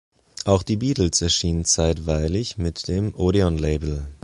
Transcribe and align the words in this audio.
Auch 0.45 0.63
die 0.63 0.77
Beatles 0.77 1.21
erschienen 1.21 1.63
zeitweilig 1.63 2.57
mit 2.57 2.87
dem 2.87 3.13
Odeon-Label. 3.13 4.07